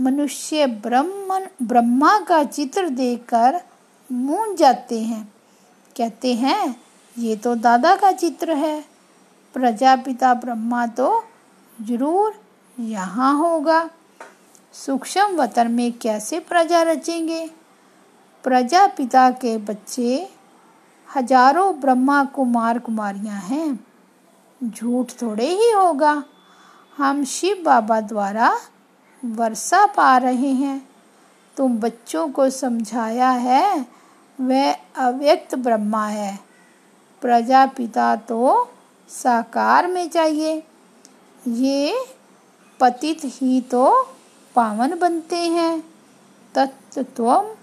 मनुष्य 0.00 0.66
ब्रह्मन, 0.66 1.48
ब्रह्मा 1.62 2.18
का 2.20 2.44
चित्र 2.44 2.88
देखकर 2.88 3.60
मून 4.12 4.56
जाते 4.56 5.00
हैं। 5.00 5.32
कहते 5.96 6.34
हैं, 6.34 6.82
ये 7.18 7.36
तो 7.36 7.54
दादा 7.54 7.96
का 7.96 8.12
चित्र 8.12 8.52
है। 8.52 8.84
प्रजापिता 9.54 10.34
ब्रह्मा 10.34 10.86
तो 10.86 11.24
ज़रूर 11.82 12.34
यहाँ 12.80 13.38
होगा। 13.38 13.90
सूक्ष्म 14.74 15.36
वतन 15.36 15.70
में 15.70 15.92
कैसे 15.92 16.38
प्रजा 16.40 16.82
रचेंगे? 16.82 17.50
प्रजापिता 18.44 19.30
के 19.30 19.56
बच्चे, 19.58 20.28
हज़ारों 21.16 21.80
ब्रह्मा 21.80 22.24
कुमार 22.24 22.78
कुमारियाँ 22.78 23.40
हैं। 23.40 23.86
झूठ 24.64 25.10
थोड़े 25.22 25.48
ही 25.48 25.70
होगा। 25.70 26.22
हम 26.96 27.24
शिव 27.24 27.62
बाबा 27.64 28.00
द्वारा 28.00 28.58
वर्षा 29.22 29.86
पा 29.86 30.16
रहे 30.18 30.52
हैं। 30.52 30.88
तुम 31.56 31.76
बच्चों 31.78 32.28
को 32.28 32.48
समझाया 32.50 33.30
है, 33.30 33.86
वह 34.40 34.72
अव्यक्त 34.96 35.54
ब्रह्मा 35.54 36.06
है। 36.06 36.38
प्रजापिता 37.22 38.16
तो 38.16 38.68
साकार 39.08 39.86
में 39.86 40.08
चाहिए। 40.10 40.62
ये 41.48 41.94
पतित 42.80 43.20
ही 43.24 43.60
तो 43.60 44.08
पावन 44.54 44.98
बनते 44.98 45.36
हैं। 45.36 45.84
तत्व 46.54 47.54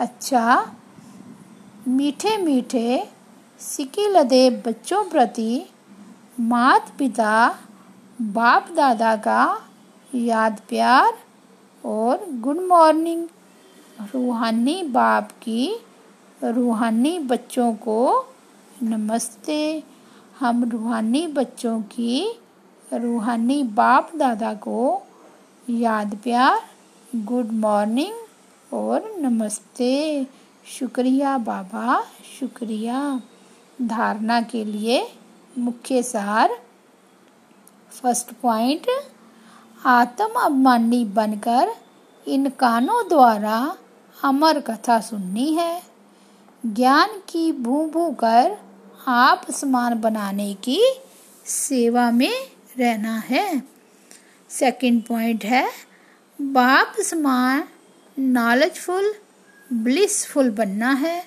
अच्छा 0.00 0.72
मीठे 1.88 2.36
मीठे 2.36 3.08
सिकिलदे 3.60 4.50
बच्चों 4.66 5.04
प्रति 5.04 5.64
मात 6.40 6.92
पिता 6.98 7.58
बाप 8.20 8.68
दादा 8.72 9.16
का 9.16 9.42
याद 10.14 10.60
प्यार 10.68 11.18
और 11.84 12.26
गुड 12.40 12.60
मॉर्निंग। 12.60 13.26
रूहानी 14.14 14.82
बाप 14.82 15.30
की, 15.42 15.80
रूहानी 16.44 17.18
बच्चों 17.18 17.72
को 17.74 18.26
नमस्ते। 18.82 19.82
हम 20.40 20.64
रूहानी 20.70 21.26
बच्चों 21.26 21.80
की, 21.80 22.40
रूहानी 22.92 23.62
बाप 23.62 24.10
दादा 24.16 24.54
को 24.54 25.02
याद 25.70 26.18
प्यार 26.22 26.62
गुड 27.16 27.52
मॉर्निंग 27.52 28.14
और 28.74 29.14
नमस्ते। 29.18 30.26
शुक्रिया 30.78 31.38
बाबा, 31.38 32.04
शुक्रिया। 32.40 33.20
धारणा 33.82 34.40
के 34.40 34.64
लिए 34.64 35.08
मुख्य 35.58 36.02
सार। 36.02 36.60
फ़र्स्ट 37.90 38.32
पॉइंट 38.32 38.86
आत्म 39.86 40.40
अभिमानी 40.40 41.04
बनकर 41.04 41.74
इन 42.28 42.48
कानों 42.48 43.08
द्वारा 43.08 43.76
अमर 44.24 44.60
कथा 44.60 45.00
सुननी 45.00 45.54
है। 45.54 45.82
ज्ञान 46.66 47.08
की 47.28 47.52
भू 47.52 47.86
भू 47.86 48.10
कर 48.10 48.58
आप 49.08 49.50
समान 49.50 50.00
बनाने 50.00 50.54
की 50.54 50.82
सेवा 51.46 52.10
में 52.10 52.34
रहना 52.78 53.18
है। 53.18 53.73
सेकंड 54.54 55.02
पॉइंट 55.02 55.44
है, 55.44 55.68
बाप 56.38 57.00
समान 57.00 57.62
नॉलेजफुल 58.16 59.14
ब्लिसफुल 59.72 60.50
बनना 60.50 60.90
है, 60.92 61.22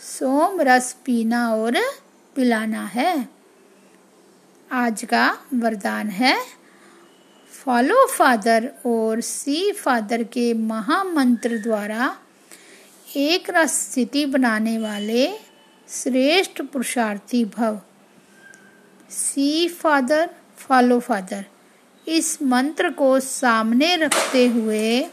सोम 0.00 0.60
रस 0.60 0.92
पीना 1.04 1.46
और 1.54 1.78
पिलाना 2.36 2.84
है। 2.86 3.28
आज 4.70 5.04
का 5.04 5.26
वरदान 5.54 6.08
है 6.08 6.36
फॉलो 7.52 8.06
फादर 8.08 8.70
और 8.86 9.20
सी 9.20 9.72
फादर 9.72 10.22
के 10.22 10.52
महामंत्र 10.54 11.58
द्वारा 11.58 12.16
एक 13.16 13.50
रस 13.50 13.80
स्थिति 13.82 14.26
बनाने 14.26 14.76
वाले 14.78 15.26
श्रेष्ठ 15.88 16.62
पुरुषार्थी 16.62 17.44
भव। 17.56 17.80
सी 19.10 19.68
फादर 19.70 20.30
फॉलो 20.58 21.00
फादर 21.00 21.44
इस 22.08 22.42
मंत्र 22.42 22.90
को 22.90 23.20
सामने 23.20 23.96
रखते 23.96 24.46
हुए 24.46 25.06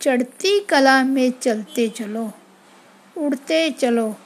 चढ़ती 0.00 0.60
कला 0.60 1.02
में 1.04 1.30
चलते 1.30 1.88
चलो, 1.88 2.32
उड़ते 3.16 3.70
चलो। 3.70 4.16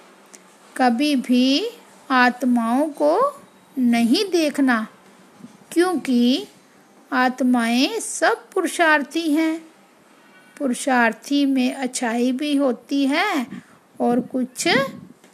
कभी 0.77 1.17
भी 1.17 1.71
आत्माओं 2.11 2.89
को 2.89 3.43
नहीं 3.79 4.25
देखना, 4.31 4.87
क्योंकि 5.73 6.47
आत्माएँ 7.13 8.01
सब 8.01 8.51
पुरुषार्थी 8.51 9.31
हैं। 9.33 9.65
पुरुषार्थी 10.59 11.47
में 11.47 11.75
अच्छाई 11.75 12.33
भी 12.33 12.57
होती 12.57 13.07
है 13.07 13.47
और 14.01 14.21
कुछ 14.21 14.69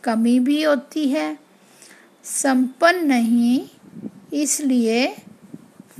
कमी 0.05 0.39
भी 0.41 0.63
होती 0.63 1.09
है। 1.09 1.39
संपन्न 2.25 3.07
नहीं, 3.07 3.69
इसलिए 4.33 5.24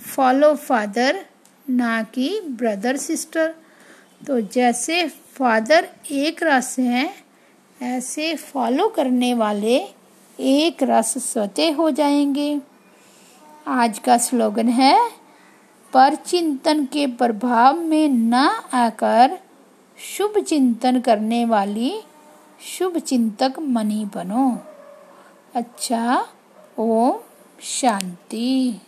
फॉलो 0.05 0.55
फादर 0.55 1.25
ना 1.71 2.03
कि 2.03 2.41
ब्रदर 2.51 2.97
सिस्टर 2.97 3.55
तो 4.27 4.41
जैसे 4.41 5.07
फादर 5.09 5.89
एक 6.11 6.43
रस 6.43 6.79
हैं, 6.79 7.15
ऐसे 7.83 8.35
फॉलो 8.35 8.89
करने 8.89 9.35
वाले 9.35 9.77
एक 10.41 10.83
रस 10.83 11.19
स्वतः 11.19 11.75
हो 11.75 11.91
जाएँगे। 11.91 12.61
आज 13.67 13.99
का 13.99 14.19
स्लोगन 14.19 14.69
है, 14.69 15.11
पर 15.93 16.15
चिंतन 16.15 16.85
के 16.85 17.07
प्रभाव 17.07 17.81
में 17.81 18.09
न 18.09 18.35
आकर 18.73 19.39
शुभ 19.99 20.39
चिंतन 20.39 21.01
करने 21.01 21.45
वाली 21.45 21.93
शुभ 22.79 22.99
चिंतक 22.99 23.59
मनी 23.59 24.05
बनो। 24.15 24.59
अच्छा 25.55 26.29
ओम 26.79 27.21
शांति। 27.63 28.81